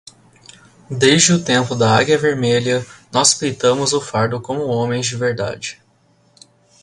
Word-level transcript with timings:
Desde 0.89 1.31
o 1.31 1.43
tempo 1.45 1.75
da 1.75 1.95
águia 1.95 2.17
vermelha, 2.17 2.83
nós 3.13 3.35
peitamos 3.35 3.93
o 3.93 4.01
fardo 4.01 4.41
como 4.41 4.65
homens 4.65 5.05
de 5.05 5.15
verdade 5.15 5.79